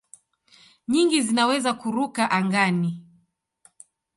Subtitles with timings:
[0.89, 2.89] Nyingi zinaweza kuruka angani.